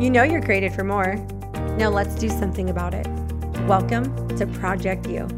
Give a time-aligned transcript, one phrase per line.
[0.00, 1.16] You know you're created for more.
[1.76, 3.06] Now let's do something about it.
[3.68, 5.28] Welcome to Project You,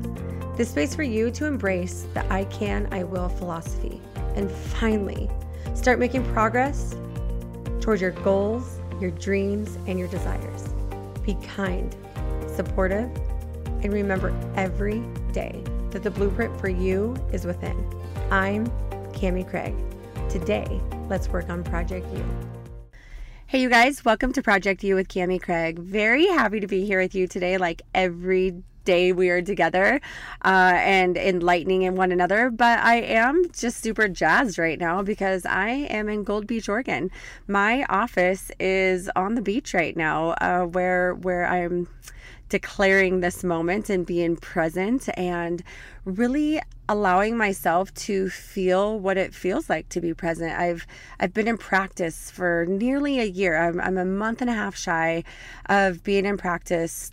[0.57, 4.01] the space for you to embrace the I can, I will philosophy
[4.37, 5.29] and finally
[5.75, 6.95] start making progress
[7.81, 10.69] towards your goals, your dreams, and your desires.
[11.27, 11.97] Be kind,
[12.47, 13.11] supportive,
[13.83, 15.01] and remember every
[15.33, 17.85] day that the blueprint for you is within.
[18.31, 18.69] I'm
[19.11, 19.75] Cami Craig.
[20.31, 22.25] Today, let's work on Project You.
[23.53, 25.79] Hey, you guys, welcome to Project You with Cami Craig.
[25.79, 30.01] Very happy to be here with you today, like every day we are together
[30.43, 32.49] uh, and enlightening in one another.
[32.49, 37.11] But I am just super jazzed right now because I am in Gold Beach, Oregon.
[37.47, 41.89] My office is on the beach right now, uh, where where I'm
[42.49, 45.63] declaring this moment and being present and
[46.07, 46.59] really
[46.89, 50.53] allowing myself to feel what it feels like to be present.
[50.59, 50.87] I've
[51.21, 53.57] I've been in practice for nearly a year.
[53.57, 55.25] I'm, I'm a month and a half shy
[55.67, 57.11] of being in practice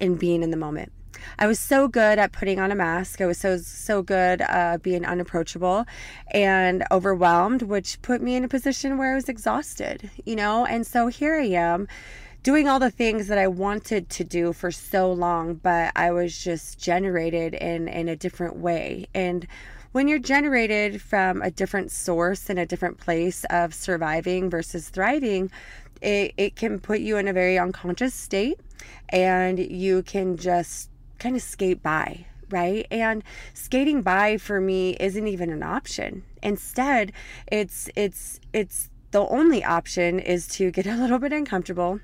[0.00, 0.92] and being in the moment.
[1.38, 3.20] I was so good at putting on a mask.
[3.20, 5.86] I was so so good uh, being unapproachable
[6.30, 10.10] and overwhelmed, which put me in a position where I was exhausted.
[10.24, 11.88] You know, and so here I am
[12.46, 16.38] doing all the things that I wanted to do for so long, but I was
[16.38, 19.08] just generated in in a different way.
[19.12, 19.48] And
[19.90, 25.50] when you're generated from a different source and a different place of surviving versus thriving,
[26.00, 28.60] it, it can put you in a very unconscious state
[29.08, 32.86] and you can just kind of skate by right?
[32.92, 33.24] And
[33.54, 36.22] skating by for me isn't even an option.
[36.44, 37.10] Instead,
[37.50, 41.98] it's it's it's the only option is to get a little bit uncomfortable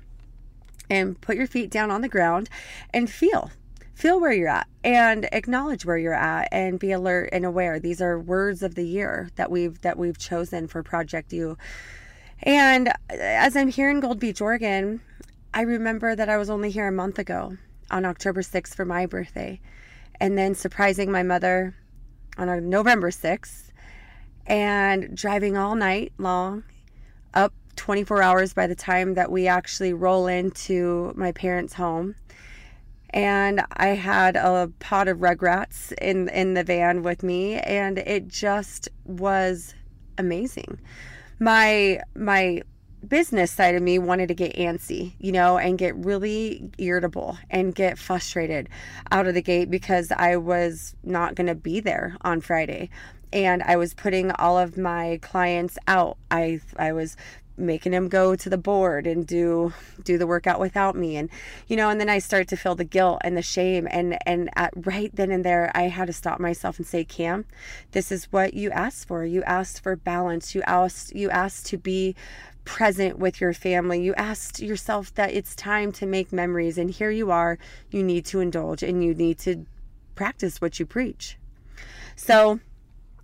[0.89, 2.49] and put your feet down on the ground
[2.93, 3.51] and feel.
[3.93, 7.79] Feel where you're at and acknowledge where you're at and be alert and aware.
[7.79, 11.57] These are words of the year that we've that we've chosen for project you.
[12.41, 14.99] And as i'm here in gold beach oregon
[15.53, 17.57] i remember that i was only here a month ago
[17.89, 19.61] on october 6th for my birthday.
[20.19, 21.75] And then surprising my mother
[22.37, 23.69] on november 6th
[24.45, 26.63] and driving all night long
[27.33, 32.15] up 24 hours by the time that we actually roll into my parents' home.
[33.11, 38.27] And I had a pot of Rugrats in in the van with me, and it
[38.27, 39.75] just was
[40.17, 40.79] amazing.
[41.39, 42.63] My my
[43.07, 47.75] business side of me wanted to get antsy, you know, and get really irritable and
[47.75, 48.69] get frustrated
[49.11, 52.89] out of the gate because I was not going to be there on Friday
[53.33, 56.17] and I was putting all of my clients out.
[56.29, 57.17] I I was
[57.57, 61.17] making him go to the board and do do the workout without me.
[61.17, 61.29] And
[61.67, 63.87] you know and then i start to feel the guilt and the shame.
[63.89, 67.45] And and at right then and there i had to stop myself and say cam
[67.91, 69.25] this is what you asked for.
[69.25, 70.55] You asked for balance.
[70.55, 72.15] You asked you asked to be
[72.65, 74.01] present with your family.
[74.01, 76.77] You asked yourself that it's time to make memories.
[76.77, 77.57] And here you are.
[77.91, 79.65] You need to indulge and you need to
[80.15, 81.37] practice what you preach.
[82.15, 82.59] So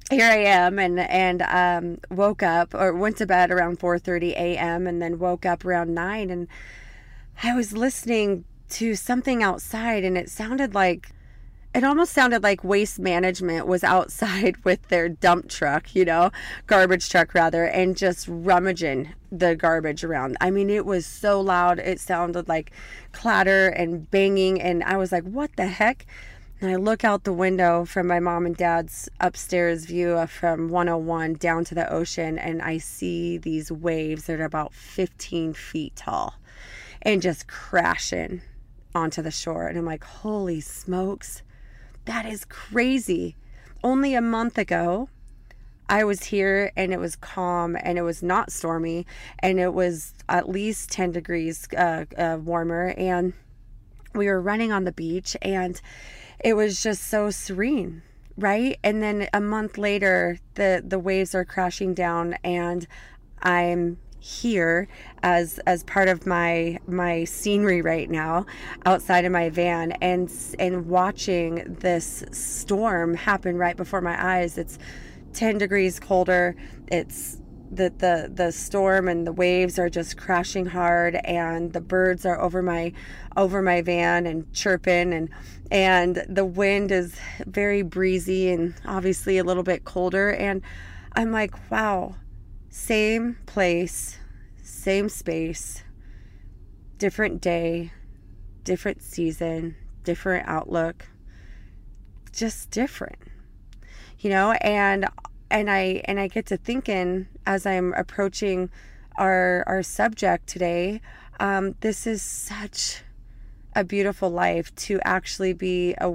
[0.09, 4.87] here I am and and um, woke up or went to bed around 4:30 a.m.
[4.87, 6.47] and then woke up around 9 and
[7.43, 11.11] I was listening to something outside and it sounded like
[11.73, 16.31] it almost sounded like waste management was outside with their dump truck, you know,
[16.65, 20.35] garbage truck rather, and just rummaging the garbage around.
[20.41, 21.77] I mean, it was so loud.
[21.79, 22.71] It sounded like
[23.11, 24.59] clatter and banging.
[24.59, 26.07] And I was like, what the heck?
[26.61, 31.35] And I look out the window from my mom and dad's upstairs view from 101
[31.35, 36.35] down to the ocean, and I see these waves that are about 15 feet tall
[37.01, 38.41] and just crashing
[38.93, 39.67] onto the shore.
[39.67, 41.43] And I'm like, holy smokes,
[42.03, 43.37] that is crazy.
[43.81, 45.07] Only a month ago,
[45.87, 49.07] I was here and it was calm and it was not stormy
[49.39, 52.93] and it was at least 10 degrees uh, uh, warmer.
[52.97, 53.31] And
[54.13, 55.79] we were running on the beach and
[56.43, 58.01] it was just so serene
[58.37, 58.79] right?
[58.85, 62.87] And then a month later the the waves are crashing down and
[63.41, 64.87] i'm here
[65.23, 68.45] as as part of my my scenery right now
[68.85, 74.57] outside of my van and and watching this storm happen right before my eyes.
[74.57, 74.77] It's
[75.33, 76.55] 10 degrees colder.
[76.87, 77.37] It's
[77.71, 82.41] the, the the storm and the waves are just crashing hard and the birds are
[82.41, 82.91] over my
[83.37, 85.29] over my van and chirping and
[85.71, 90.31] and the wind is very breezy and obviously a little bit colder.
[90.31, 90.61] And
[91.13, 92.15] I'm like wow
[92.69, 94.17] same place
[94.61, 95.83] same space
[96.97, 97.91] different day
[98.63, 101.07] different season different outlook
[102.31, 103.17] just different
[104.19, 104.51] you know?
[104.61, 105.05] And
[105.49, 108.69] and I and I get to thinking as I'm approaching
[109.17, 111.01] our our subject today,
[111.39, 113.03] um, this is such
[113.79, 116.13] a beautiful life to actually be a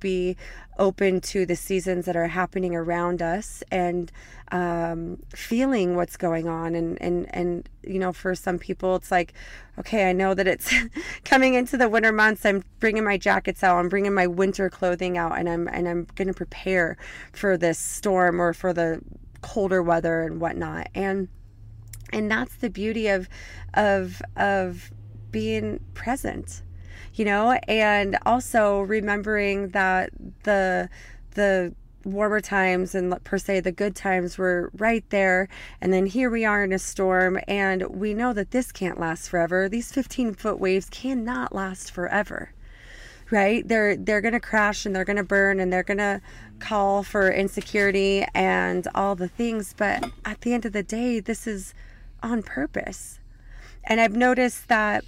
[0.00, 0.36] be
[0.78, 4.12] open to the seasons that are happening around us and
[4.52, 6.74] um, feeling what's going on.
[6.74, 9.32] And and and you know for some people it's like
[9.78, 10.72] okay i know that it's
[11.24, 12.44] coming into the winter months.
[12.44, 13.78] I'm bringing my jackets out.
[13.78, 16.96] I'm bringing my winter clothing out and i'm and i'm going to prepare
[17.32, 19.00] for this storm or for the
[19.40, 20.88] colder weather and whatnot.
[20.94, 21.28] And
[22.12, 23.28] and that's the beauty of
[23.74, 24.90] of of
[25.30, 26.62] being present
[27.18, 27.52] you know?
[27.66, 30.10] And also remembering that
[30.44, 30.88] the
[31.32, 31.74] the
[32.04, 35.48] warmer times and per se the good times were right there.
[35.80, 39.28] And then here we are in a storm and we know that this can't last
[39.28, 39.68] forever.
[39.68, 42.52] These 15 foot waves cannot last forever
[43.30, 43.66] right?
[43.66, 46.20] They're they're going to crash and they're going to burn and they're going to
[46.60, 51.46] call for insecurity and all the things but at the end of the day this
[51.46, 51.74] is
[52.22, 53.20] on purpose.
[53.84, 55.04] And i've noticed that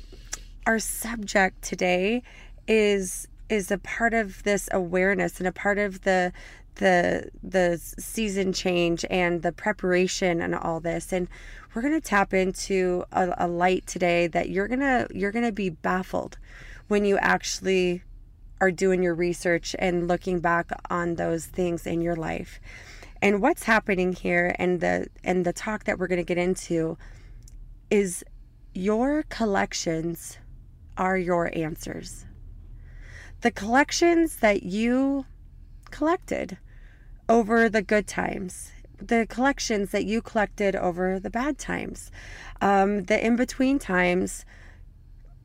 [0.66, 2.22] our subject today
[2.66, 6.32] is is a part of this awareness and a part of the
[6.76, 11.12] the the season change and the preparation and all this.
[11.12, 11.28] And
[11.74, 15.44] we're going to tap into a, a, light today that you're going to you're going
[15.44, 16.38] to be baffled
[16.88, 18.02] when you actually
[18.60, 22.60] are doing your research and looking back on those things in your life.
[23.22, 26.96] And what's happening here and the and the talk that we're going to get into
[27.90, 28.24] is
[28.72, 30.38] your collections
[31.00, 32.26] are your answers
[33.40, 35.24] the collections that you
[35.90, 36.58] collected
[37.28, 42.10] over the good times, the collections that you collected over the bad times,
[42.60, 44.44] um, the in between times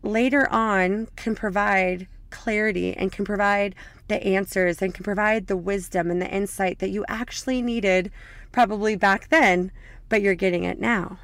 [0.03, 3.73] later on can provide clarity and can provide
[4.07, 8.11] the answers and can provide the wisdom and the insight that you actually needed
[8.51, 9.71] probably back then,
[10.09, 11.17] but you're getting it now.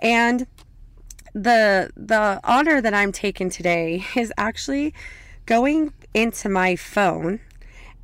[0.00, 0.46] And
[1.34, 4.94] the the honor that I'm taking today is actually
[5.46, 7.40] going into my phone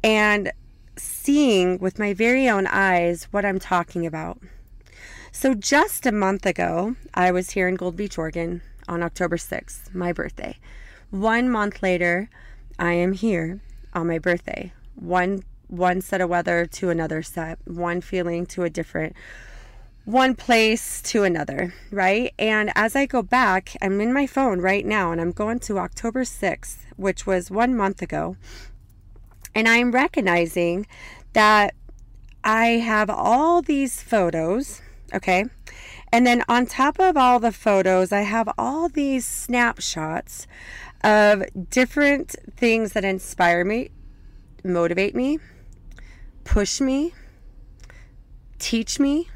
[0.02, 0.52] and
[0.96, 4.38] seeing with my very own eyes what I'm talking about.
[5.32, 9.94] So, just a month ago, I was here in Gold Beach, Oregon on October 6th,
[9.94, 10.58] my birthday.
[11.10, 12.28] One month later,
[12.78, 13.60] I am here
[13.94, 14.72] on my birthday.
[14.96, 19.14] One one set of weather to another set, one feeling to a different
[20.04, 22.32] one place to another, right?
[22.38, 25.78] And as I go back, I'm in my phone right now and I'm going to
[25.78, 28.36] October 6th, which was one month ago.
[29.54, 30.86] And I'm recognizing
[31.32, 31.74] that
[32.42, 34.80] I have all these photos,
[35.14, 35.44] okay?
[36.12, 40.46] And then on top of all the photos, I have all these snapshots
[41.04, 43.90] of different things that inspire me,
[44.64, 45.38] motivate me,
[46.44, 47.14] push me,
[48.58, 49.28] teach me,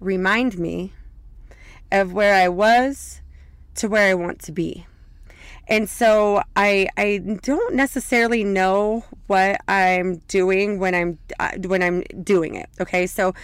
[0.00, 0.92] remind me
[1.90, 3.20] of where I was
[3.76, 4.86] to where I want to be.
[5.68, 12.02] And so I I don't necessarily know what I'm doing when I'm uh, when I'm
[12.22, 12.68] doing it.
[12.80, 13.06] Okay?
[13.06, 13.34] So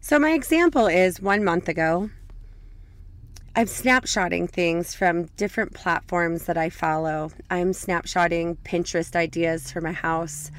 [0.00, 2.10] so my example is 1 month ago
[3.56, 7.30] I'm snapshotting things from different platforms that I follow.
[7.50, 10.50] I'm snapshotting Pinterest ideas for my house.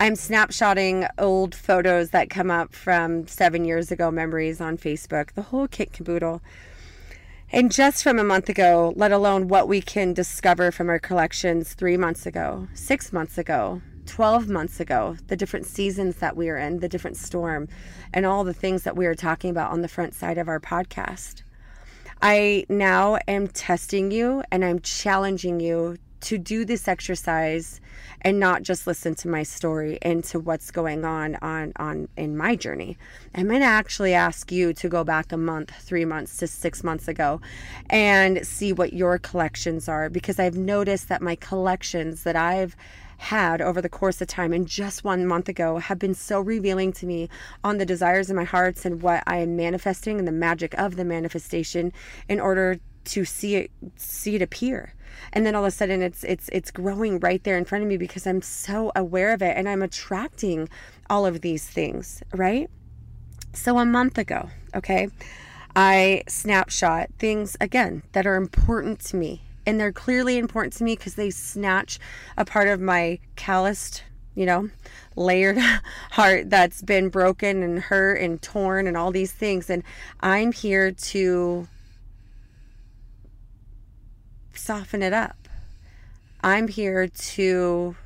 [0.00, 5.42] I'm snapshotting old photos that come up from seven years ago, memories on Facebook, the
[5.42, 6.40] whole kit caboodle.
[7.50, 11.74] And just from a month ago, let alone what we can discover from our collections
[11.74, 16.56] three months ago, six months ago, 12 months ago, the different seasons that we are
[16.56, 17.66] in, the different storm,
[18.14, 20.60] and all the things that we are talking about on the front side of our
[20.60, 21.42] podcast.
[22.22, 27.80] I now am testing you and I'm challenging you to do this exercise
[28.22, 32.36] and not just listen to my story and to what's going on on on in
[32.36, 32.96] my journey.
[33.34, 36.82] I'm going to actually ask you to go back a month three months to six
[36.82, 37.40] months ago
[37.90, 42.76] and see what your collections are because i've noticed that my collections that i've
[43.18, 46.92] had over the course of time and just one month ago have been so revealing
[46.92, 47.28] to me
[47.64, 50.94] on the desires in my hearts and what I am manifesting and the magic of
[50.94, 51.92] the manifestation
[52.28, 52.78] in order
[53.08, 54.94] to see it see it appear
[55.32, 57.88] and then all of a sudden it's it's it's growing right there in front of
[57.88, 60.68] me because I'm so aware of it and I'm attracting
[61.10, 62.70] all of these things, right?
[63.52, 65.08] So a month ago, okay,
[65.74, 69.42] I snapshot things again that are important to me.
[69.66, 71.98] And they're clearly important to me because they snatch
[72.38, 74.02] a part of my calloused,
[74.34, 74.70] you know,
[75.14, 75.58] layered
[76.12, 79.68] heart that's been broken and hurt and torn and all these things.
[79.68, 79.82] And
[80.20, 81.68] I'm here to
[84.58, 85.36] soften it up.
[86.42, 87.96] I'm here to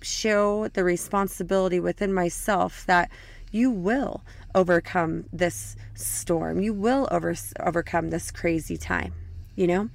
[0.00, 3.10] show the responsibility within myself that
[3.50, 4.22] You will
[4.54, 6.60] overcome this storm.
[6.60, 9.14] You will over, overcome this crazy time,
[9.56, 9.88] you know?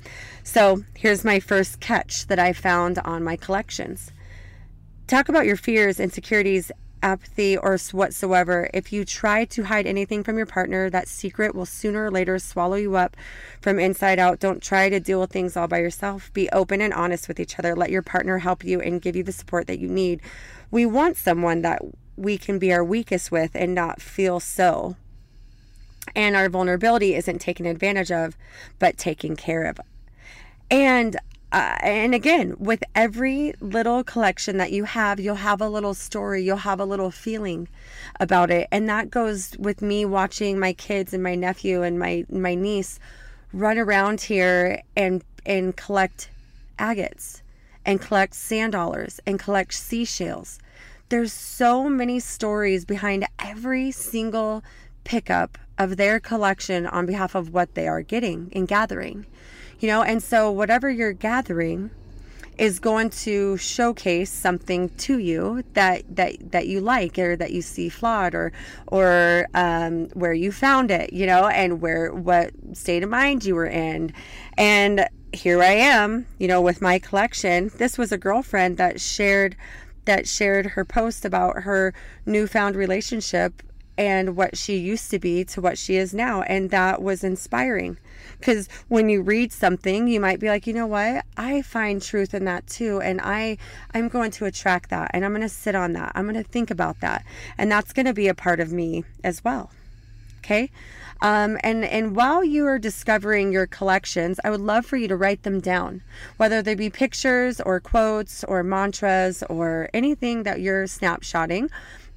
[0.43, 4.12] So here's my first catch that I found on my collections.
[5.08, 6.72] Talk about your fears, insecurities,
[7.03, 8.69] apathy, or whatsoever.
[8.74, 12.39] If you try to hide anything from your partner, that secret will sooner or later
[12.39, 13.15] swallow you up
[13.62, 14.39] from inside out.
[14.39, 16.31] Don't try to deal with things all by yourself.
[16.33, 17.75] Be open and honest with each other.
[17.75, 20.22] Let your partner help you and give you the support that you need.
[20.72, 21.81] We want someone that
[22.15, 24.95] we can be our weakest with and not feel so.
[26.15, 28.38] And our vulnerability isn't taken advantage of,
[28.79, 29.79] but taken care of.
[30.69, 31.17] And
[31.53, 36.41] uh, and again, with every little collection that you have, you'll have a little story,
[36.43, 37.67] you'll have a little feeling
[38.19, 38.67] about it.
[38.72, 43.00] And that goes with me watching my kids and my nephew and my my niece
[43.53, 46.31] run around here and and collect
[46.79, 47.43] agates
[47.86, 50.57] and collect sand dollars and collect seashells.
[51.10, 54.63] There's so many stories behind every single
[55.03, 59.27] pickup of their collection on behalf of what they are getting and gathering
[59.83, 61.91] you know and so whatever you're gathering
[62.57, 67.61] is going to showcase something to you that that that you like or that you
[67.61, 68.53] see flawed or
[68.87, 73.55] or um, where you found it you know and where what state of mind you
[73.55, 74.13] were in.
[74.57, 77.69] And here I am you know with my collection.
[77.77, 79.57] This was a girlfriend that shared
[80.05, 81.93] that shared her post about her
[82.25, 83.61] newfound relationship
[83.97, 87.97] and what she used to be to what she is now and that was inspiring.
[88.39, 91.25] Because when you read something you might be like you know what?
[91.38, 93.57] I find truth in that too and i
[93.93, 96.12] i'm going to attract that and i'm going to sit on that.
[96.15, 97.23] I'm going to think about that.
[97.57, 99.71] And that's going to be a part of me as well
[100.43, 100.69] okay?
[101.21, 105.15] Um, and and while you are discovering your collections i would love for you to
[105.15, 106.01] write them down
[106.35, 111.69] whether they be pictures or quotes or mantras or anything that you're snapshotting.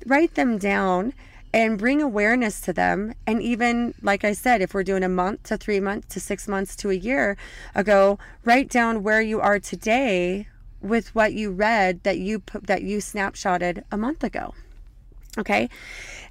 [0.07, 1.13] Write them down
[1.53, 3.15] and bring awareness to them.
[3.27, 6.47] And even, like I said, if we're doing a month to three months to six
[6.47, 7.37] months to a year
[7.75, 10.49] ago, write down where you are today
[10.81, 14.55] with what you read that you that you snapshotted a month ago.
[15.39, 15.69] Okay.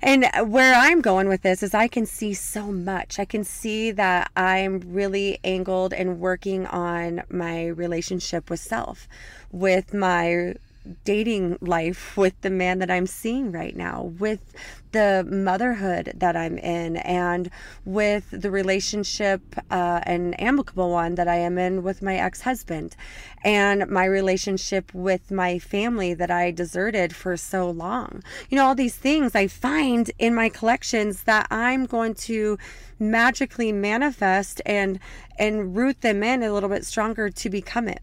[0.02, 3.20] And where I'm going with this is I can see so much.
[3.20, 9.08] I can see that I'm really angled and working on my relationship with self,
[9.52, 10.56] with my
[11.04, 14.54] dating life with the man that I'm seeing right now, with
[14.92, 17.50] the motherhood that I'm in, and
[17.84, 22.96] with the relationship, uh, an amicable one that I am in with my ex husband,
[23.44, 28.24] and my relationship with my family that I deserted for so long.
[28.50, 32.58] You know, all these things I find in my collections that I'm going to
[33.00, 35.00] magically manifest and
[35.38, 38.02] and root them in a little bit stronger to become it.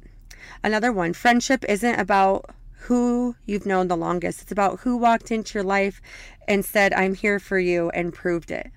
[0.63, 2.51] Another one, friendship isn't about
[2.83, 4.43] who you've known the longest.
[4.43, 6.03] It's about who walked into your life
[6.49, 8.71] and said, I'm here for you and proved it.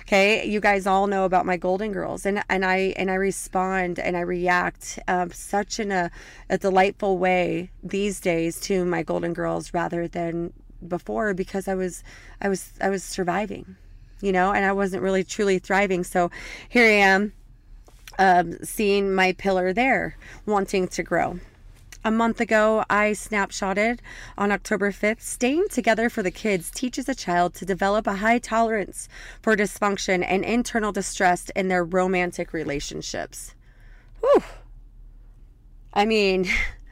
[0.00, 3.98] Okay, you guys all know about my Golden Girls, and and I and I respond
[3.98, 6.10] and I react um, such in a,
[6.48, 10.54] a delightful way these days to my Golden Girls rather than
[10.88, 12.02] before because I was
[12.40, 13.76] I was I was surviving,
[14.22, 16.04] you know, and I wasn't really truly thriving.
[16.04, 16.30] So
[16.70, 17.34] here I am,
[18.18, 21.38] um, seeing my pillar there, wanting to grow
[22.04, 24.00] a month ago, I snapshotted
[24.36, 28.38] on October 5th staying together for the kids teaches a child to develop a high
[28.38, 29.08] tolerance
[29.40, 33.54] for dysfunction and internal distress in their romantic relationships.
[34.20, 34.42] Whew.
[35.94, 36.48] I mean,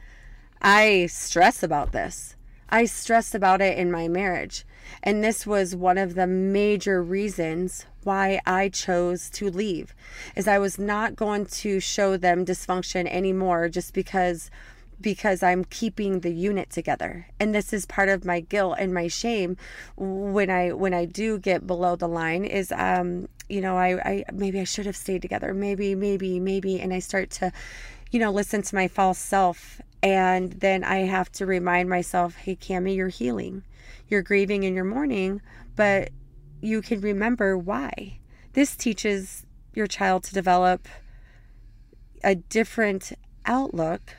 [0.61, 2.35] I stress about this.
[2.69, 4.65] I stress about it in my marriage.
[5.03, 9.93] And this was one of the major reasons why I chose to leave.
[10.35, 14.49] Is I was not going to show them dysfunction anymore just because
[15.01, 17.27] because I'm keeping the unit together.
[17.39, 19.57] And this is part of my guilt and my shame
[19.95, 24.25] when I when I do get below the line is um you know I I
[24.31, 25.53] maybe I should have stayed together.
[25.53, 27.51] Maybe maybe maybe and I start to
[28.11, 32.55] you know listen to my false self and then I have to remind myself, "Hey
[32.55, 33.63] Cami, you're healing.
[34.07, 35.41] You're grieving and you're mourning,
[35.75, 36.09] but
[36.61, 38.19] you can remember why."
[38.53, 40.87] This teaches your child to develop
[42.23, 43.13] a different
[43.45, 44.15] outlook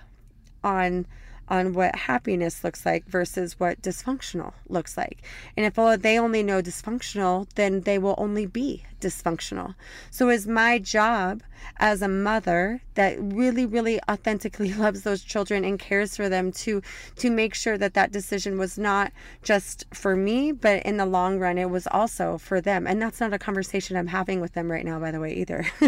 [0.62, 1.06] on
[1.48, 5.22] on what happiness looks like versus what dysfunctional looks like.
[5.54, 9.74] And if they only know dysfunctional, then they will only be dysfunctional.
[10.10, 11.42] So is my job
[11.78, 16.80] as a mother that really really authentically loves those children and cares for them to
[17.16, 21.38] to make sure that that decision was not just for me, but in the long
[21.38, 22.86] run it was also for them.
[22.86, 25.66] And that's not a conversation I'm having with them right now by the way either.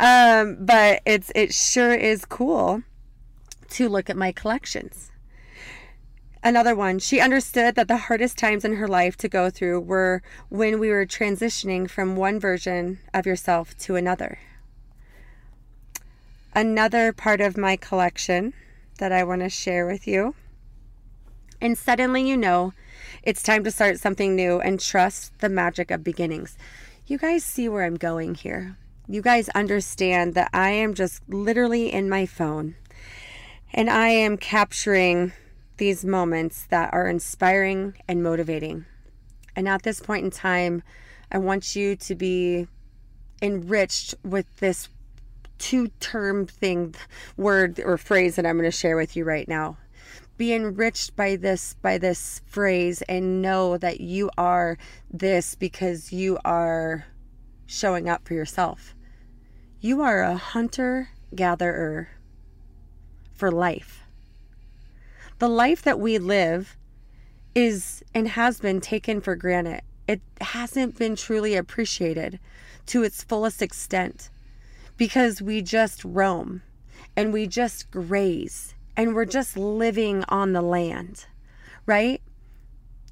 [0.00, 2.82] um but it's it sure is cool
[3.72, 5.10] to look at my collections.
[6.44, 10.22] Another one, she understood that the hardest times in her life to go through were
[10.48, 14.38] when we were transitioning from one version of yourself to another.
[16.52, 18.54] Another part of my collection
[18.98, 20.34] that I want to share with you.
[21.60, 22.72] And suddenly you know
[23.22, 26.58] it's time to start something new and trust the magic of beginnings.
[27.06, 28.76] You guys see where I'm going here.
[29.06, 32.74] You guys understand that I am just literally in my phone
[33.72, 35.32] and I am capturing
[35.78, 38.84] these moments that are inspiring and motivating.
[39.56, 40.82] And at this point in time,
[41.30, 42.68] I want you to be
[43.40, 44.88] enriched with this
[45.58, 46.94] two term thing,
[47.36, 49.78] word or phrase that I'm going to share with you right now.
[50.36, 54.76] Be enriched by this by this phrase and know that you are
[55.10, 57.06] this because you are
[57.66, 58.94] showing up for yourself.
[59.80, 62.08] You are a hunter gatherer
[63.42, 64.04] for life.
[65.40, 66.76] The life that we live
[67.56, 69.80] is and has been taken for granted.
[70.06, 72.38] It hasn't been truly appreciated
[72.86, 74.30] to its fullest extent
[74.96, 76.62] because we just roam
[77.16, 81.26] and we just graze and we're just living on the land,
[81.84, 82.22] right?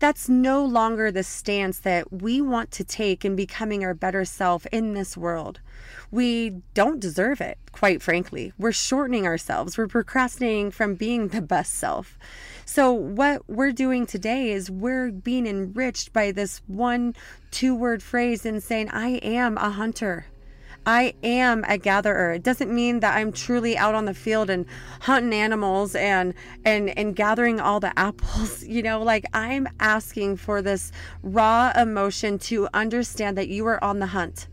[0.01, 4.67] That's no longer the stance that we want to take in becoming our better self
[4.73, 5.61] in this world
[6.11, 8.53] we don't deserve it, quite frankly.
[8.59, 12.19] We're shortening ourselves, we're procrastinating from being the best self.
[12.65, 17.15] So, what we're doing today is we're being enriched by this one,
[17.51, 20.27] two word phrase and saying, I am a hunter.
[20.87, 22.33] I am a gatherer.
[22.33, 24.67] It doesn't mean that I'm truly out on the field and
[25.01, 26.35] hunting animals and
[26.65, 28.65] and and gathering all the apples.
[28.65, 33.99] You know, like I'm asking for this raw emotion to understand that you are on
[33.99, 34.49] the hunt.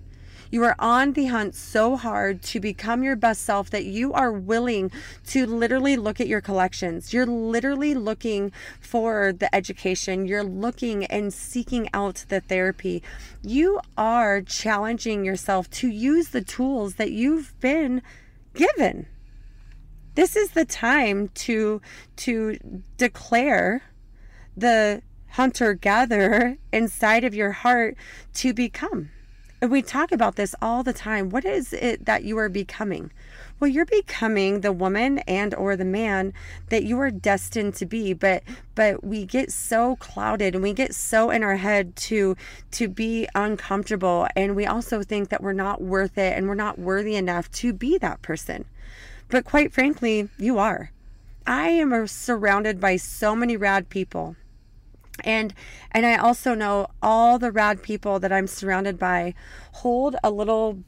[0.50, 4.32] You are on the hunt so hard to become your best self that you are
[4.32, 4.92] willing
[5.28, 7.14] to literally look at your collections.
[7.14, 10.26] You're literally looking for the education.
[10.26, 13.04] You're looking and seeking out the therapy.
[13.44, 18.02] You are challenging yourself to use the tools that you've been
[18.54, 19.08] given.
[20.16, 21.82] This is the time to
[22.18, 22.58] to
[22.98, 23.84] declare
[24.56, 27.96] the hunter gatherer inside of your heart
[28.34, 29.12] to become
[29.62, 31.30] we talk about this all the time.
[31.30, 33.12] What is it that you are becoming?
[33.60, 36.34] Well, you're becoming the woman and or the man
[36.70, 38.44] that you are destined to be, but
[38.76, 42.38] but we get so clouded and we get so in our head to
[42.72, 46.78] to be uncomfortable and we also think that we're not worth it and we're not
[46.78, 48.66] worthy enough to be that person.
[49.30, 50.92] But quite frankly, you are.
[51.48, 54.36] I am uh, surrounded by so many rad people
[55.24, 55.54] and
[55.92, 59.34] and i also know all the rad people that i'm surrounded by
[59.74, 60.80] hold a little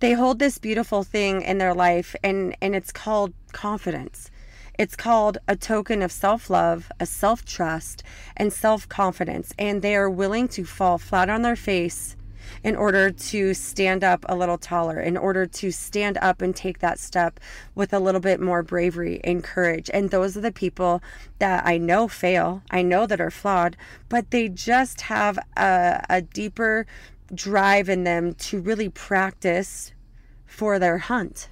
[0.00, 4.30] they hold this beautiful thing in their life and and it's called confidence.
[4.78, 8.04] It's called a token of self-love a self-trust
[8.36, 9.52] and self-confidence.
[9.58, 12.14] And they are willing to fall flat on their face
[12.62, 16.78] in order to stand up a little taller, in order to stand up and take
[16.80, 17.40] that step
[17.74, 19.90] with a little bit more bravery and courage.
[19.92, 21.02] And those are the people
[21.38, 23.76] that I know fail, I know that are flawed,
[24.08, 26.86] but they just have a, a deeper
[27.34, 29.92] drive in them to really practice
[30.46, 31.50] for their hunt.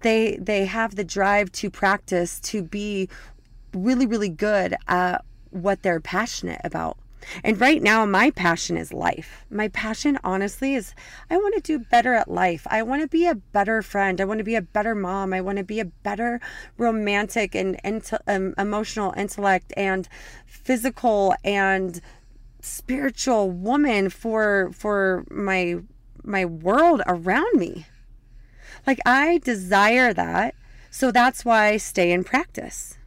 [0.00, 3.08] They they have the drive to practice to be
[3.74, 6.96] really really good at what they're passionate about.
[7.42, 9.44] And right now, my passion is life.
[9.50, 10.94] My passion, honestly, is
[11.30, 12.66] I want to do better at life.
[12.70, 14.20] I want to be a better friend.
[14.20, 15.32] I want to be a better mom.
[15.32, 16.40] I want to be a better
[16.76, 20.08] romantic and, and um, emotional intellect and
[20.46, 22.00] physical and
[22.60, 25.76] spiritual woman for for my
[26.24, 27.86] my world around me.
[28.86, 30.54] Like I desire that.
[30.90, 32.97] So that's why I stay in practice.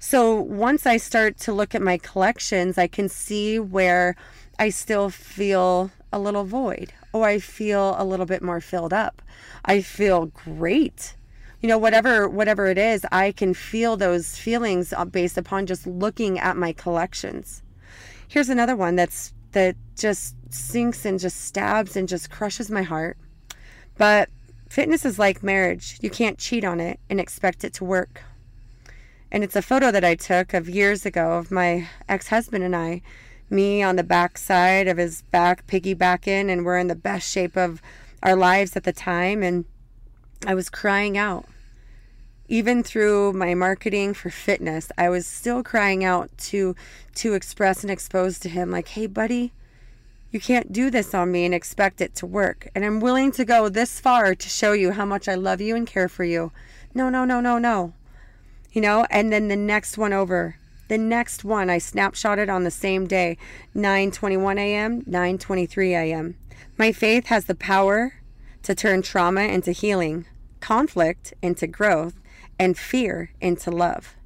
[0.00, 4.14] So once I start to look at my collections, I can see where
[4.58, 9.22] I still feel a little void or I feel a little bit more filled up.
[9.64, 11.14] I feel great.
[11.60, 15.86] You know, whatever whatever it is, I can feel those feelings uh, based upon just
[15.86, 17.62] looking at my collections.
[18.28, 23.18] Here's another one that's that just sinks and just stabs and just crushes my heart.
[23.96, 24.28] But
[24.68, 25.98] fitness is like marriage.
[26.00, 28.22] You can't cheat on it and expect it to work.
[29.30, 32.74] And it's a photo that I took of years ago of my ex husband and
[32.74, 33.02] I,
[33.50, 37.56] me on the back side of his back, piggybacking, and we're in the best shape
[37.56, 37.82] of
[38.22, 39.42] our lives at the time.
[39.42, 39.66] And
[40.46, 41.44] I was crying out.
[42.48, 46.74] Even through my marketing for fitness, I was still crying out to
[47.16, 49.52] to express and expose to him like, "Hey buddy,
[50.30, 52.68] you can't do this on me and expect it to work.
[52.74, 55.76] And I'm willing to go this far to show you how much I love you
[55.76, 56.50] and care for you.
[56.94, 57.92] No, no, no, no, no
[58.72, 60.56] you know, and then the next one over.
[60.88, 63.36] The next one I snapshotted on the same day,
[63.74, 66.36] 9:21 a.m., 9:23 a.m.
[66.78, 68.14] My faith has the power
[68.62, 70.26] to turn trauma into healing,
[70.60, 72.14] conflict into growth,
[72.58, 74.16] and fear into love.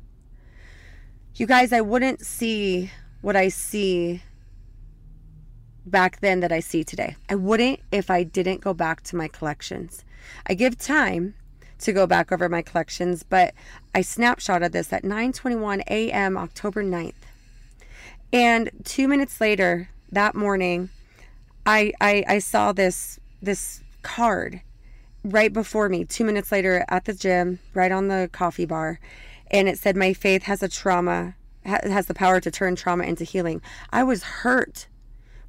[1.35, 2.91] You guys, I wouldn't see
[3.23, 4.23] what I see
[5.87, 7.17] back then that I see today.
[7.29, 10.05] I wouldn't if I didn't go back to my collections.
[10.47, 11.35] I give time
[11.83, 13.55] to go back over my collections, but
[13.95, 16.37] I snapshotted this at 9:21 a.m.
[16.37, 17.15] October 9th.
[18.33, 20.91] And 2 minutes later that morning,
[21.67, 24.63] I, I I saw this this card
[25.25, 28.99] right before me 2 minutes later at the gym, right on the coffee bar,
[29.51, 33.25] and it said my faith has a trauma has the power to turn trauma into
[33.25, 33.63] healing.
[33.93, 34.89] I was hurt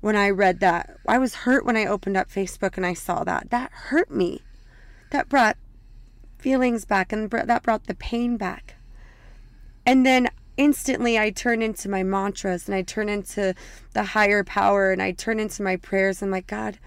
[0.02, 0.98] when I read that.
[1.08, 3.50] I was hurt when I opened up Facebook and I saw that.
[3.50, 4.42] That hurt me.
[5.12, 5.58] That brought
[6.44, 8.76] feelings back and that brought the pain back.
[9.86, 10.28] And then
[10.58, 13.56] instantly I turn into my mantras and I turn into
[13.94, 16.22] the higher power and I turn into my prayers.
[16.22, 16.80] I'm like, God,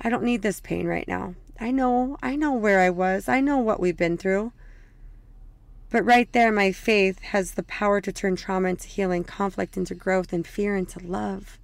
[0.00, 1.36] I don't need this pain right now.
[1.60, 3.28] I know, I know where I was.
[3.28, 4.52] I know what we've been through.
[5.90, 9.94] But right there, my faith has the power to turn trauma into healing, conflict into
[9.94, 11.60] growth, and fear into love.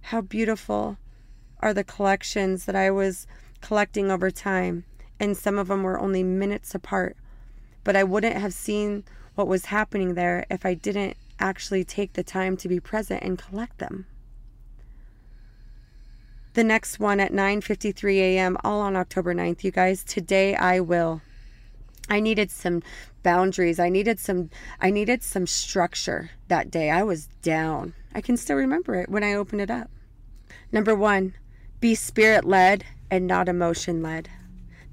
[0.00, 0.98] How beautiful
[1.60, 3.28] are the collections that I was
[3.60, 4.84] collecting over time,
[5.18, 7.16] and some of them were only minutes apart.
[7.84, 12.22] But I wouldn't have seen what was happening there if I didn't actually take the
[12.22, 14.06] time to be present and collect them.
[16.54, 18.56] The next one at 9:53 a.m.
[18.64, 20.02] all on October 9th, you guys.
[20.02, 21.20] Today I will.
[22.08, 22.82] I needed some
[23.22, 23.78] boundaries.
[23.78, 24.48] I needed some
[24.80, 26.90] I needed some structure that day.
[26.90, 27.92] I was down.
[28.14, 29.90] I can still remember it when I opened it up.
[30.72, 31.34] Number 1,
[31.80, 34.30] be spirit led and not emotion led.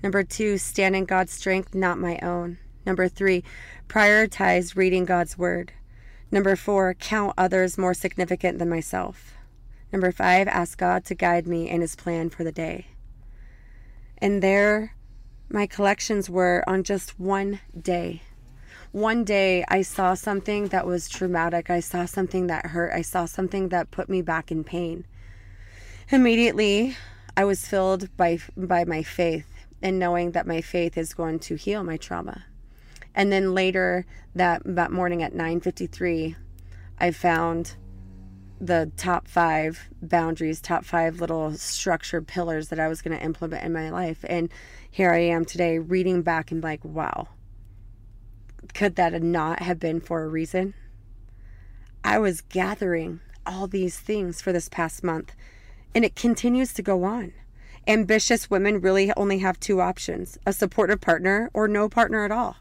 [0.03, 2.57] Number 2, stand in God's strength, not my own.
[2.85, 3.43] Number 3,
[3.87, 5.71] prioritize reading God's word.
[6.29, 9.33] Number 4, count others more significant than myself.
[9.93, 12.87] Number 5, ask God to guide me in his plan for the day.
[14.17, 14.93] And there
[15.49, 18.23] my collections were on just one day.
[18.91, 21.69] One day I saw something that was traumatic.
[21.69, 22.91] I saw something that hurt.
[22.91, 25.05] I saw something that put me back in pain.
[26.09, 26.97] Immediately,
[27.37, 29.52] I was filled by by my faith
[29.83, 32.45] and knowing that my faith is going to heal my trauma.
[33.13, 36.35] And then later that that morning at 9:53,
[36.97, 37.75] I found
[38.59, 43.65] the top five boundaries, top five little structured pillars that I was going to implement
[43.65, 44.23] in my life.
[44.27, 44.49] And
[44.89, 47.27] here I am today reading back and like, wow,
[48.73, 50.73] could that not have been for a reason?
[52.05, 55.33] I was gathering all these things for this past month,
[55.93, 57.33] and it continues to go on.
[57.87, 62.55] Ambitious women really only have two options a supportive partner or no partner at all.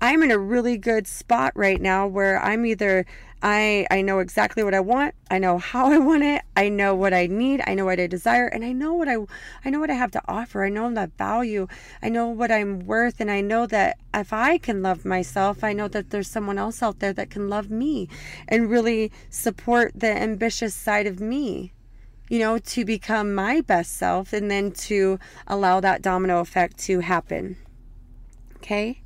[0.00, 3.06] I'm in a really good spot right now where I'm either
[3.42, 6.94] I I know exactly what I want, I know how I want it, I know
[6.94, 9.16] what I need, I know what I desire, and I know what I
[9.64, 10.64] I know what I have to offer.
[10.64, 11.68] I know that value.
[12.02, 15.72] I know what I'm worth and I know that if I can love myself, I
[15.72, 18.08] know that there's someone else out there that can love me
[18.48, 21.72] and really support the ambitious side of me
[22.28, 27.00] you know, to become my best self and then to allow that domino effect to
[27.00, 27.56] happen.
[28.56, 29.02] Okay?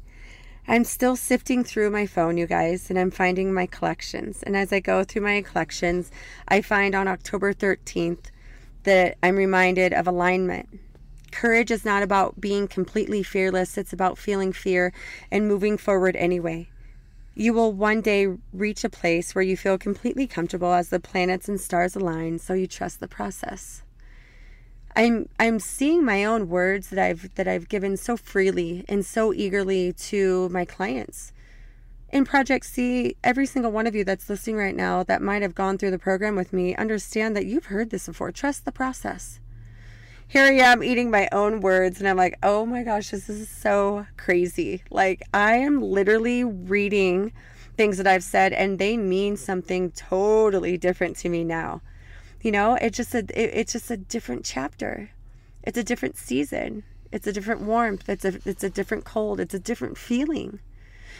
[0.70, 4.42] I'm still sifting through my phone, you guys, and I'm finding my collections.
[4.42, 6.10] And as I go through my collections,
[6.46, 8.26] I find on October 13th
[8.82, 10.68] that I'm reminded of alignment.
[11.30, 14.92] Courage is not about being completely fearless, it's about feeling fear
[15.30, 16.68] and moving forward anyway.
[17.38, 21.48] You will one day reach a place where you feel completely comfortable as the planets
[21.48, 23.84] and stars align, so you trust the process.
[24.96, 29.32] I'm I'm seeing my own words that I've that I've given so freely and so
[29.32, 31.32] eagerly to my clients.
[32.08, 35.54] In Project C, every single one of you that's listening right now that might have
[35.54, 38.32] gone through the program with me, understand that you've heard this before.
[38.32, 39.38] Trust the process.
[40.30, 43.48] Here I am eating my own words, and I'm like, oh my gosh, this is
[43.48, 44.82] so crazy.
[44.90, 47.32] Like, I am literally reading
[47.78, 51.80] things that I've said, and they mean something totally different to me now.
[52.42, 55.08] You know, it's just a it, it's just a different chapter.
[55.62, 56.82] It's a different season.
[57.10, 58.06] It's a different warmth.
[58.06, 59.40] It's a it's a different cold.
[59.40, 60.60] It's a different feeling.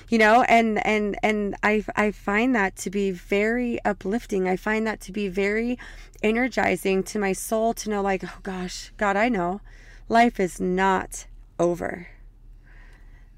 [0.09, 4.49] You know, and and and I I find that to be very uplifting.
[4.49, 5.79] I find that to be very
[6.23, 9.61] energizing to my soul to know like, oh gosh, God, I know
[10.09, 11.27] life is not
[11.59, 12.09] over.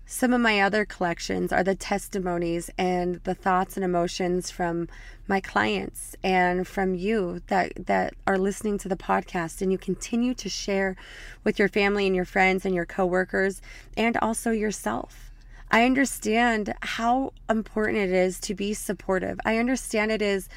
[0.06, 4.88] Some of my other collections are the testimonies and the thoughts and emotions from
[5.28, 10.34] my clients and from you that that are listening to the podcast and you continue
[10.34, 10.96] to share
[11.42, 13.60] with your family and your friends and your coworkers
[13.96, 15.29] and also yourself.
[15.70, 19.38] I understand how important it is to be supportive.
[19.44, 20.48] I understand it is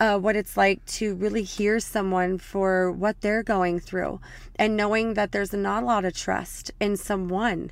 [0.00, 4.20] uh, what it's like to really hear someone for what they're going through
[4.56, 7.70] and knowing that there's not a lot of trust in someone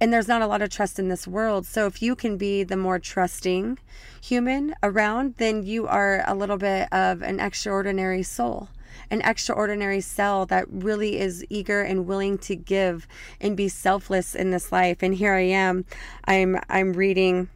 [0.00, 1.66] and there's not a lot of trust in this world.
[1.66, 3.78] So if you can be the more trusting
[4.20, 8.68] human around, then you are a little bit of an extraordinary soul,
[9.10, 13.06] an extraordinary cell that really is eager and willing to give
[13.40, 15.02] and be selfless in this life.
[15.02, 15.84] And here I am.
[16.24, 17.48] I'm I'm reading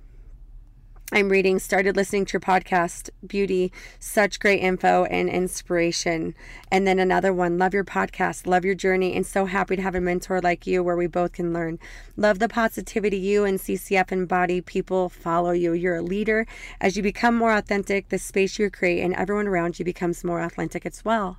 [1.14, 6.34] I'm reading, started listening to your podcast, Beauty, such great info and inspiration.
[6.70, 9.94] And then another one, love your podcast, love your journey, and so happy to have
[9.94, 11.78] a mentor like you where we both can learn.
[12.16, 14.62] Love the positivity you and CCF embody.
[14.62, 15.74] People follow you.
[15.74, 16.46] You're a leader.
[16.80, 20.40] As you become more authentic, the space you create and everyone around you becomes more
[20.40, 21.36] authentic as well.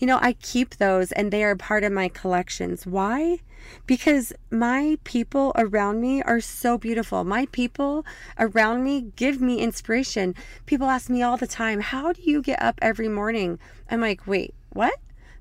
[0.00, 2.86] You know, I keep those and they are part of my collections.
[2.86, 3.40] Why?
[3.86, 7.22] Because my people around me are so beautiful.
[7.22, 8.06] My people
[8.38, 10.34] around me give me inspiration.
[10.64, 13.58] People ask me all the time, How do you get up every morning?
[13.90, 14.94] I'm like, Wait, what?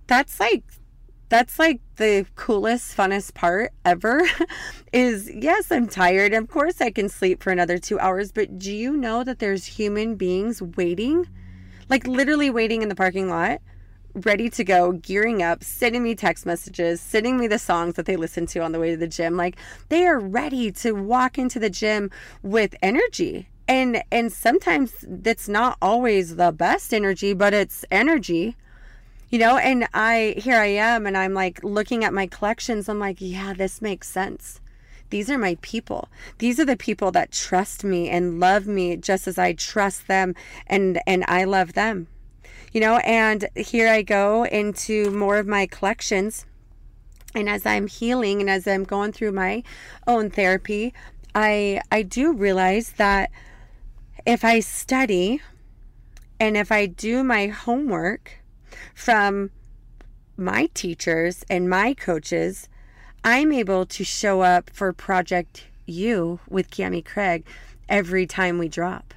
[0.07, 0.63] That's like
[1.29, 4.23] that's like the coolest, funnest part ever
[4.91, 6.33] is yes, I'm tired.
[6.33, 9.65] Of course, I can sleep for another two hours, but do you know that there's
[9.65, 11.27] human beings waiting?
[11.87, 13.61] Like literally waiting in the parking lot
[14.13, 18.15] ready to go, gearing up, sending me text messages, sending me the songs that they
[18.15, 19.37] listen to on the way to the gym.
[19.37, 19.57] Like
[19.89, 22.11] they are ready to walk into the gym
[22.43, 23.49] with energy.
[23.67, 28.55] And and sometimes that's not always the best energy, but it's energy.
[29.29, 32.89] You know, and I here I am and I'm like looking at my collections.
[32.89, 34.59] I'm like, yeah, this makes sense.
[35.11, 36.09] These are my people.
[36.37, 40.35] These are the people that trust me and love me just as I trust them
[40.67, 42.07] and and I love them
[42.71, 46.45] you know, and here I go into more of my collections.
[47.35, 49.63] And as I'm healing and as I'm going through my
[50.07, 50.93] own therapy,
[51.35, 53.31] I I do realize that
[54.25, 55.41] if I study
[56.39, 58.43] and if I do my homework
[58.95, 59.51] from
[60.37, 62.69] my teachers and my coaches,
[63.23, 67.45] I'm able to show up for Project You with Cami Craig
[67.87, 69.13] every time we drop.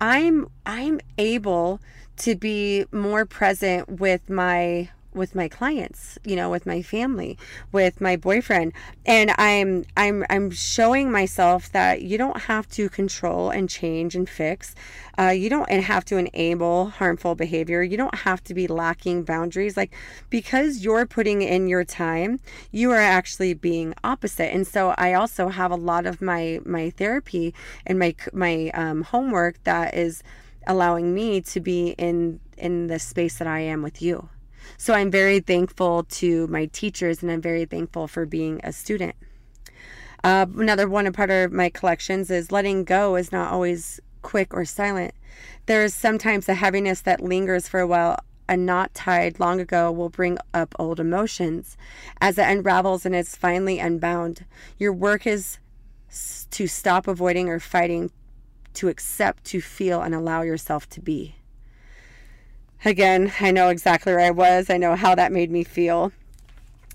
[0.00, 1.80] I'm I'm able
[2.22, 7.36] to be more present with my with my clients you know with my family
[7.70, 8.72] with my boyfriend.
[9.04, 14.28] And i'm i'm i'm showing myself that you don't have to control and change and
[14.28, 14.74] fix.
[15.18, 17.82] Uh, you don't have to enable harmful behavior.
[17.82, 19.76] You don't have to be lacking boundaries.
[19.76, 19.92] Like
[20.30, 24.54] because you're putting in your time you are actually being opposite.
[24.54, 27.52] And so i also have a lot of my my therapy
[27.84, 30.22] and my my um, homework that is
[30.66, 34.28] allowing me to be in in the space that I am with you.
[34.76, 39.16] So I'm very thankful to my teachers and I'm very thankful for being a student.
[40.22, 44.54] Uh, another one a part of my collections is letting go is not always quick
[44.54, 45.14] or silent.
[45.66, 48.18] There is sometimes a heaviness that lingers for a while.
[48.48, 51.76] A knot tied long ago will bring up old emotions.
[52.20, 54.44] As it unravels and is finally unbound,
[54.78, 55.58] your work is
[56.50, 58.10] to stop avoiding or fighting
[58.74, 61.36] to accept, to feel, and allow yourself to be.
[62.84, 64.68] Again, I know exactly where I was.
[64.68, 66.12] I know how that made me feel.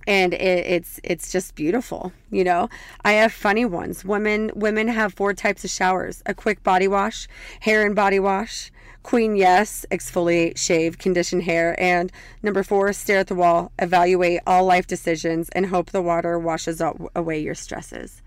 [0.05, 2.69] And it, it's it's just beautiful, you know.
[3.03, 4.05] I have funny ones.
[4.05, 7.27] Women women have four types of showers: a quick body wash,
[7.61, 8.71] hair and body wash,
[9.03, 12.11] queen yes, exfoliate, shave, condition hair, and
[12.41, 16.81] number four, stare at the wall, evaluate all life decisions, and hope the water washes
[17.15, 18.21] away your stresses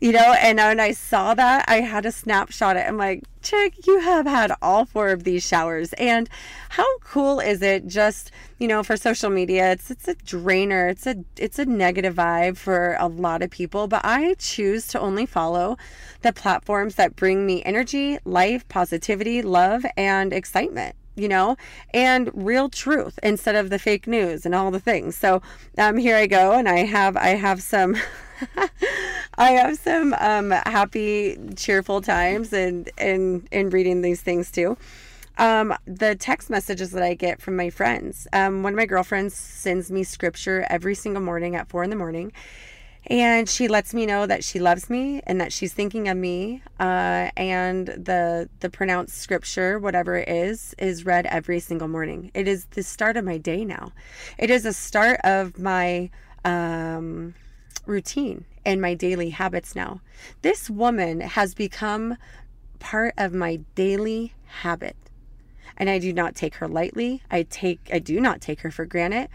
[0.00, 3.86] you know and when i saw that i had a snapshot it i'm like chick
[3.86, 6.28] you have had all four of these showers and
[6.70, 11.06] how cool is it just you know for social media it's it's a drainer it's
[11.06, 15.26] a it's a negative vibe for a lot of people but i choose to only
[15.26, 15.76] follow
[16.22, 21.56] the platforms that bring me energy life positivity love and excitement you know,
[21.92, 25.16] and real truth instead of the fake news and all the things.
[25.16, 25.42] So
[25.76, 27.96] um, here I go, and I have I have some
[29.38, 34.76] I have some um, happy, cheerful times and in, in, in reading these things too.
[35.38, 38.28] Um, the text messages that I get from my friends.
[38.32, 41.96] Um, one of my girlfriends sends me scripture every single morning at four in the
[41.96, 42.32] morning.
[43.06, 46.62] And she lets me know that she loves me and that she's thinking of me.
[46.78, 52.30] Uh, and the the pronounced scripture, whatever it is, is read every single morning.
[52.34, 53.92] It is the start of my day now.
[54.36, 56.10] It is a start of my
[56.44, 57.34] um,
[57.90, 60.00] routine and my daily habits now.
[60.42, 62.16] This woman has become
[62.78, 64.96] part of my daily habit.
[65.76, 67.22] And I do not take her lightly.
[67.30, 69.28] I take I do not take her for granted.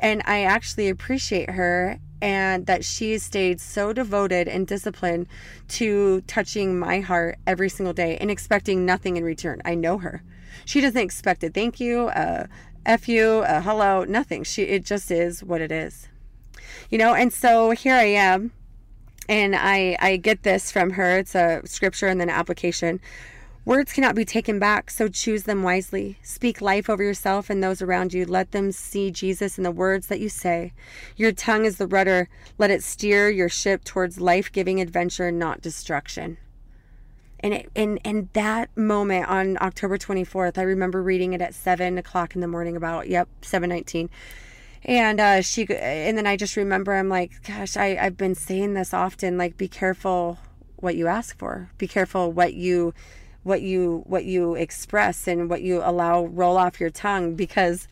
[0.00, 5.26] And I actually appreciate her and that she has stayed so devoted and disciplined
[5.68, 9.60] to touching my heart every single day and expecting nothing in return.
[9.64, 10.22] I know her.
[10.64, 12.48] She doesn't expect a thank you, a
[12.86, 14.42] F you, a hello, nothing.
[14.42, 16.09] She it just is what it is.
[16.90, 18.52] You know, and so here I am
[19.28, 21.18] and I I get this from her.
[21.18, 23.00] It's a scripture and then application.
[23.66, 26.18] Words cannot be taken back, so choose them wisely.
[26.22, 28.24] Speak life over yourself and those around you.
[28.24, 30.72] Let them see Jesus in the words that you say.
[31.14, 32.30] Your tongue is the rudder.
[32.56, 36.38] Let it steer your ship towards life giving adventure, not destruction.
[37.40, 41.98] And, it, and, and that moment on October 24th, I remember reading it at 7
[41.98, 44.08] o'clock in the morning, about, yep, 719
[44.84, 48.74] and uh, she and then i just remember i'm like gosh I, i've been saying
[48.74, 50.38] this often like be careful
[50.82, 51.70] what you ask for.
[51.78, 52.94] Be careful what you
[53.42, 57.88] what you what you express and what you allow roll off your tongue because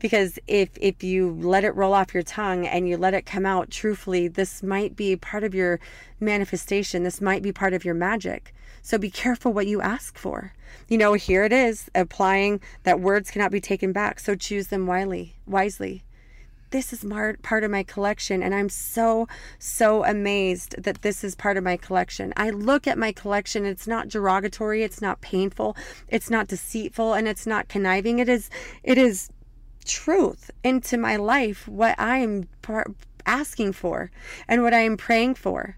[0.00, 3.46] because if if you let it roll off your tongue and you let it come
[3.46, 5.78] out truthfully this might be part of your
[6.18, 7.04] manifestation.
[7.04, 8.52] This might be part of your magic
[8.86, 10.52] so be careful what you ask for.
[10.86, 14.20] You know here it is applying that words cannot be taken back.
[14.20, 16.04] So choose them wisely wisely.
[16.70, 17.04] This is
[17.42, 19.26] part of my collection and i'm so
[19.58, 22.32] so amazed that this is part of my collection.
[22.36, 27.26] I look at my collection it's not derogatory it's not painful it's not deceitful and
[27.26, 28.20] it's not conniving.
[28.20, 28.50] It is
[28.84, 29.30] it is
[29.84, 32.48] truth into my life what i am
[33.24, 34.12] asking for
[34.46, 35.76] and what i am praying for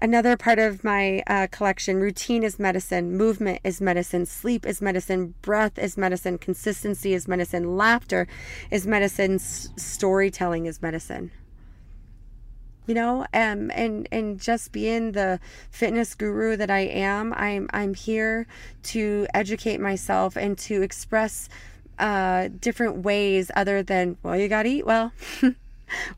[0.00, 5.34] Another part of my uh, collection routine is medicine, movement is medicine, sleep is medicine,
[5.40, 8.26] breath is medicine, consistency is medicine, laughter
[8.70, 11.30] is medicine, s- storytelling is medicine.
[12.86, 17.94] You know, um, and and just being the fitness guru that I am, I'm I'm
[17.94, 18.46] here
[18.84, 21.48] to educate myself and to express
[21.98, 25.12] uh, different ways other than well, you got to eat well.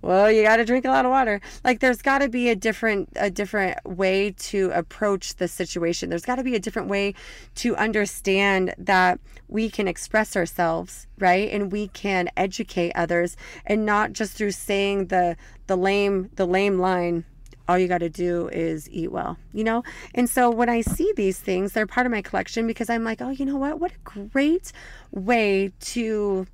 [0.02, 2.56] well you got to drink a lot of water like there's got to be a
[2.56, 7.14] different a different way to approach the situation there's got to be a different way
[7.54, 14.12] to understand that we can express ourselves right and we can educate others and not
[14.12, 17.24] just through saying the the lame the lame line
[17.68, 19.82] all you got to do is eat well, you know?
[20.14, 23.20] And so when I see these things, they're part of my collection because I'm like,
[23.20, 23.80] oh, you know what?
[23.80, 24.72] What a great
[25.10, 26.46] way to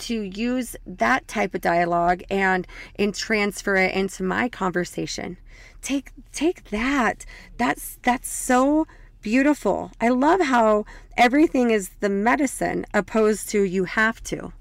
[0.00, 5.36] to use that type of dialogue and and transfer it into my conversation.
[5.82, 7.24] Take take that.
[7.56, 8.86] That's that's so
[9.22, 9.92] beautiful.
[10.00, 10.86] I love how
[11.16, 14.52] everything is the medicine opposed to you have to.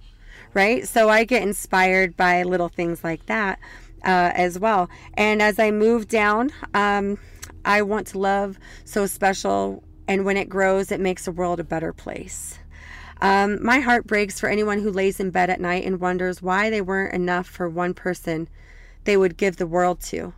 [0.53, 0.87] Right?
[0.87, 3.59] So I get inspired by little things like that
[4.03, 4.89] uh, as well.
[5.13, 7.19] And as I move down, um,
[7.65, 9.83] I want to love so special.
[10.07, 12.57] And when it grows, it makes the world a better place.
[13.21, 16.69] Um, my heart breaks for anyone who lays in bed at night and wonders why
[16.69, 18.47] they weren't enough for one person
[19.03, 20.33] they would give the world to.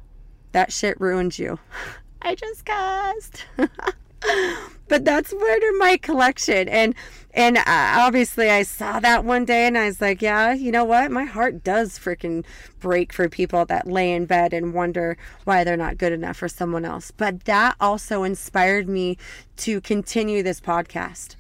[0.52, 1.60] That shit ruined you.
[2.22, 3.46] I just cussed.
[4.88, 6.94] but that's part of my collection and
[7.34, 10.84] and uh, obviously i saw that one day and i was like yeah you know
[10.84, 12.46] what my heart does freaking
[12.80, 16.48] break for people that lay in bed and wonder why they're not good enough for
[16.48, 19.18] someone else but that also inspired me
[19.58, 21.36] to continue this podcast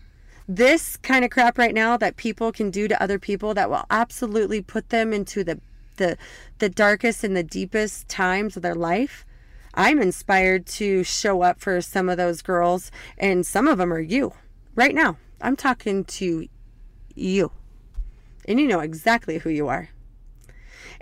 [0.47, 3.86] this kind of crap right now that people can do to other people that will
[3.89, 5.60] absolutely put them into the
[5.97, 6.17] the
[6.60, 9.25] the darkest and the deepest times of their life.
[9.73, 13.99] I'm inspired to show up for some of those girls and some of them are
[13.99, 14.34] you.
[14.75, 16.47] Right now i'm talking to
[17.15, 17.51] you.
[18.47, 19.89] And you know exactly who you are.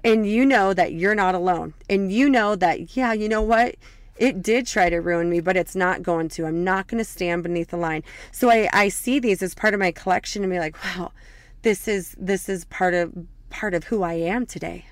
[0.04, 1.73] And you know that you're not alone.
[1.89, 3.75] And you know that yeah you know what
[4.19, 6.45] it did try to ruin me, but it's not going to.
[6.45, 8.03] I'm not going to stand beneath the line.
[8.32, 11.13] So I, I see these as part of my collection and be like, wow,
[11.62, 13.13] this is this is part of
[13.49, 14.86] part of who I am today.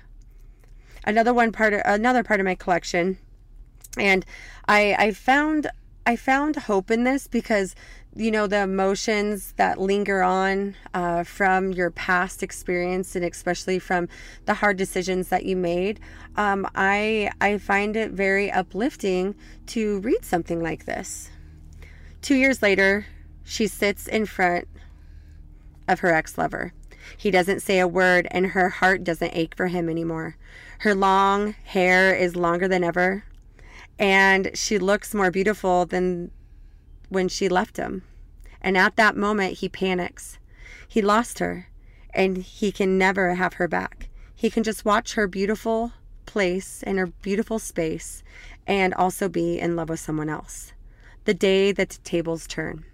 [1.04, 3.18] Another one part of another part of my collection,
[3.98, 4.24] and
[4.66, 5.68] I I found
[6.06, 7.74] I found hope in this because
[8.18, 14.08] you know the emotions that linger on uh, from your past experience and especially from
[14.44, 16.00] the hard decisions that you made
[16.36, 21.30] um, i i find it very uplifting to read something like this.
[22.20, 23.06] Two years later
[23.44, 24.66] she sits in front
[25.86, 26.72] of her ex-lover.
[27.16, 30.36] He doesn't say a word and her heart doesn't ache for him anymore.
[30.80, 33.22] Her long hair is longer than ever
[33.96, 36.32] and she looks more beautiful than
[37.08, 38.02] when she left him.
[38.68, 40.38] And at that moment, he panics.
[40.86, 41.68] He lost her,
[42.12, 44.10] and he can never have her back.
[44.34, 45.94] He can just watch her beautiful
[46.26, 48.22] place and her beautiful space
[48.66, 50.74] and also be in love with someone else.
[51.24, 52.84] The day that the tables turn.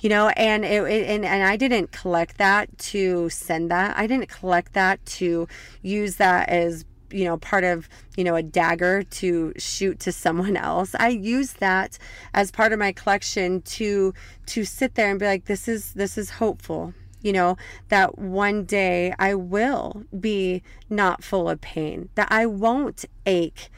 [0.00, 4.08] you know and it, it, and and I didn't collect that to send that I
[4.08, 5.46] didn't collect that to
[5.80, 10.56] use that as you know part of you know a dagger to shoot to someone
[10.56, 10.94] else.
[10.98, 11.98] I use that
[12.34, 14.14] as part of my collection to
[14.46, 17.56] to sit there and be like this is this is hopeful you know
[17.88, 23.70] that one day i will be not full of pain that i won't ache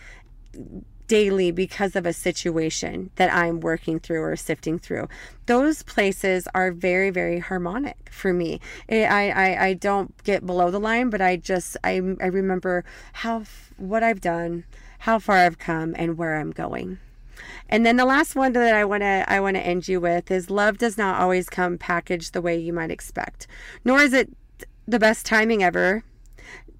[1.15, 5.09] daily because of a situation that I'm working through or sifting through.
[5.47, 8.59] Those places are very, very harmonic for me.
[8.91, 13.45] I, I, I don't get below the line, but I just, I, I remember how,
[13.77, 14.65] what I've done,
[14.99, 16.99] how far I've come, and where I'm going.
[17.69, 20.33] And then the last one that I want to I want to end you with
[20.33, 23.47] is love does not always come packaged the way you might expect.
[23.85, 24.31] Nor is it
[24.89, 26.03] the best timing ever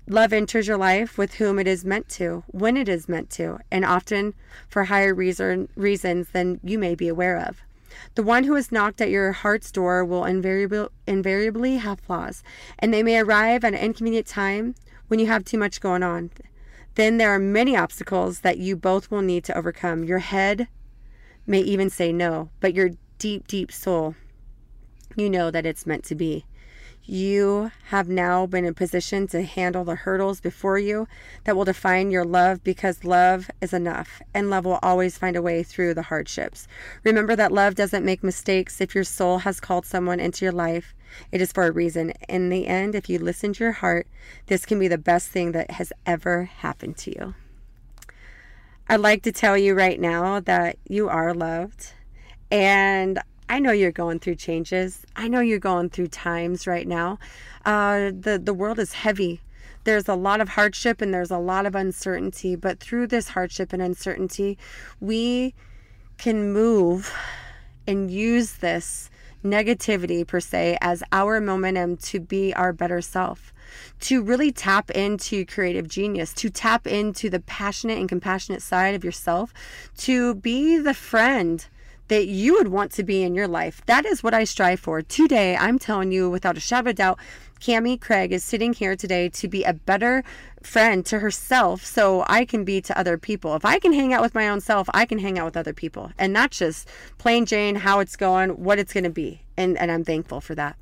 [0.07, 3.59] Love enters your life with whom it is meant to, when it is meant to,
[3.71, 4.35] and often
[4.69, 7.63] for higher reason, reasons than you may be aware of.
[8.15, 12.43] The one who has knocked at your heart's door will invariably, invariably have flaws,
[12.79, 14.75] and they may arrive at an inconvenient time
[15.09, 16.31] when you have too much going on.
[16.97, 20.05] Then there are many obstacles that you both will need to overcome.
[20.05, 20.69] Your head
[21.47, 24.15] may even say no, but your deep, deep soul,
[25.17, 26.45] you know that it's meant to be.
[27.07, 31.07] You have now been in position to handle the hurdles before you
[31.45, 35.43] that will define your love because love is enough and love will always find a
[35.43, 36.67] way through the hardships.
[37.03, 38.81] Remember that love doesn't make mistakes.
[38.81, 40.95] If your soul has called someone into your life,
[41.31, 42.15] it is for a reason.
[42.27, 44.07] In the end, if you listen to your heart,
[44.47, 47.35] this can be the best thing that has ever happened to you.
[48.89, 51.93] I'd like to tell you right now that you are loved.
[52.51, 53.19] And
[53.49, 55.05] I know you're going through changes.
[55.17, 57.19] I know you're going through times right now.
[57.65, 59.41] Uh, the the world is heavy.
[59.85, 62.57] There's a lot of hardship and there's a lot of uncertainty.
[62.57, 64.57] But through this hardship and uncertainty,
[64.99, 65.55] we
[66.17, 67.13] can move
[67.87, 69.11] and use this
[69.45, 73.53] negativity per se as our momentum to be our better self
[74.01, 79.05] to really tap into creative genius, to tap into the passionate and compassionate side of
[79.05, 79.53] yourself,
[79.97, 81.67] to be the friend
[82.09, 83.83] that you would want to be in your life.
[83.87, 85.03] That is what I strive for.
[85.03, 87.19] Today, I'm telling you without a shadow of doubt,
[87.61, 90.23] Cami Craig is sitting here today to be a better
[90.63, 93.55] friend to herself so I can be to other people.
[93.55, 95.73] If I can hang out with my own self, I can hang out with other
[95.73, 96.13] people.
[96.19, 99.41] And not just plain Jane, how it's going, what it's going to be.
[99.57, 100.77] And, and I'm thankful for that.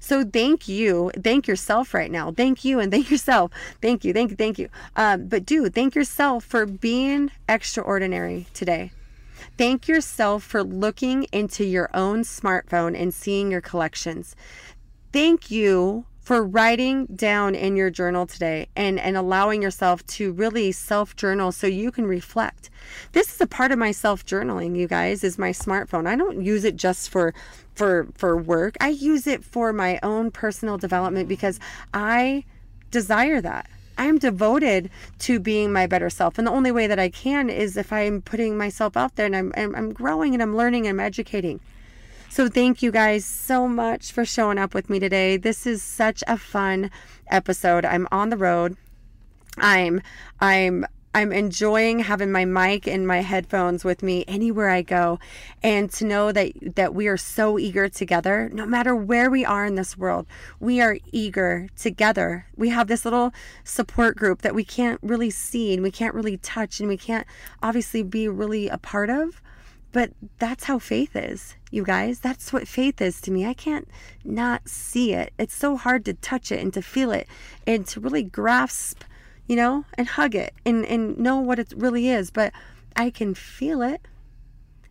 [0.00, 1.10] So thank you.
[1.22, 2.32] Thank yourself right now.
[2.32, 3.52] Thank you and thank yourself.
[3.80, 4.12] Thank you.
[4.12, 4.36] Thank you.
[4.36, 4.68] Thank you.
[4.96, 8.92] Um, but do thank yourself for being extraordinary today.
[9.56, 14.36] Thank yourself for looking into your own smartphone and seeing your collections.
[15.12, 20.70] Thank you for writing down in your journal today and, and allowing yourself to really
[20.72, 22.68] self journal so you can reflect.
[23.12, 26.06] This is a part of my self journaling, you guys, is my smartphone.
[26.06, 27.32] I don't use it just for
[27.74, 28.76] for for work.
[28.78, 31.58] I use it for my own personal development because
[31.94, 32.44] I
[32.90, 33.66] desire that.
[33.98, 34.90] I'm devoted
[35.20, 36.38] to being my better self.
[36.38, 39.36] And the only way that I can is if I'm putting myself out there and
[39.36, 41.60] I'm, I'm, I'm growing and I'm learning and I'm educating.
[42.30, 45.36] So thank you guys so much for showing up with me today.
[45.36, 46.90] This is such a fun
[47.28, 47.84] episode.
[47.84, 48.76] I'm on the road.
[49.56, 50.00] I'm
[50.40, 50.86] I'm
[51.18, 55.18] I'm enjoying having my mic and my headphones with me anywhere I go.
[55.64, 59.66] And to know that that we are so eager together no matter where we are
[59.66, 60.28] in this world
[60.60, 62.46] we are eager together.
[62.56, 63.32] We have this little
[63.64, 67.26] support group that we can't really see and we can't really touch and we can't
[67.64, 69.42] obviously be really a part of.
[69.90, 72.20] But that's how faith is you guys.
[72.20, 73.44] That's what faith is to me.
[73.44, 73.88] I can't
[74.24, 75.32] not see it.
[75.36, 77.26] It's so hard to touch it and to feel it
[77.66, 79.02] and to really grasp
[79.48, 82.30] you know, and hug it and, and know what it really is.
[82.30, 82.52] But
[82.94, 84.06] I can feel it.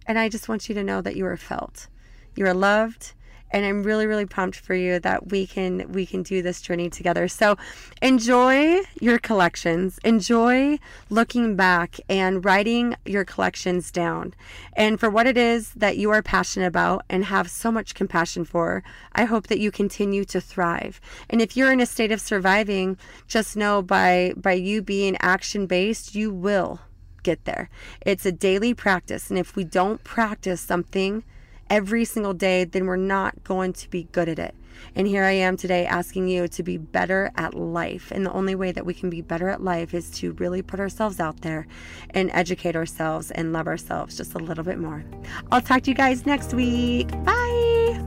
[0.05, 1.87] And I just want you to know that you are felt.
[2.35, 3.13] You are loved
[3.51, 6.89] and I'm really really pumped for you that we can we can do this journey
[6.89, 7.27] together.
[7.27, 7.57] So
[8.01, 9.99] enjoy your collections.
[10.03, 10.79] Enjoy
[11.09, 14.33] looking back and writing your collections down.
[14.73, 18.45] And for what it is that you are passionate about and have so much compassion
[18.45, 18.83] for,
[19.13, 20.99] I hope that you continue to thrive.
[21.29, 25.67] And if you're in a state of surviving, just know by by you being action
[25.67, 26.81] based, you will
[27.23, 27.69] get there.
[28.01, 29.29] It's a daily practice.
[29.29, 31.23] And if we don't practice something,
[31.69, 34.55] every single day, then we're not going to be good at it.
[34.95, 38.11] And here I am today asking you to be better at life.
[38.11, 40.79] And the only way that we can be better at life is to really put
[40.79, 41.67] ourselves out there
[42.11, 45.03] and educate ourselves and love ourselves just a little bit more.
[45.51, 47.09] I'll talk to you guys next week.
[47.23, 47.99] Bye.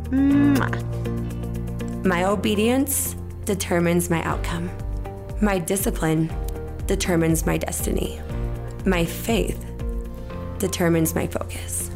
[2.04, 4.70] My obedience determines my outcome.
[5.40, 6.30] My discipline
[6.86, 8.20] determines my destiny.
[8.84, 9.64] My faith
[10.58, 11.89] determines my focus.